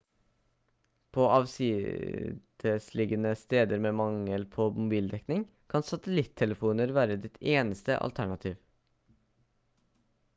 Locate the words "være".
6.97-7.15